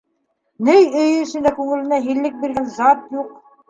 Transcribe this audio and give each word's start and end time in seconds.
Ней 0.69 0.81
өйө 1.03 1.21
эсендә 1.27 1.53
күңеленә 1.61 2.03
һиллек 2.09 2.43
биргән 2.43 2.77
зат 2.83 3.19
юҡ. 3.25 3.35